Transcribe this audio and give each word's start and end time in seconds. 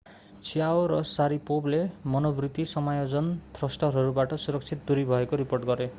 chiao 0.43 0.77
र 0.87 1.01
sharipovले 1.03 1.81
मनोवृत्ति 2.07 2.65
समायोजन 2.65 3.27
थ्रस्टरहरूबाट 3.55 4.33
सुरक्षित 4.35 4.79
दूरी 4.87 5.03
भएको 5.05 5.35
रिपोर्ट 5.35 5.65
गरे। 5.65 5.89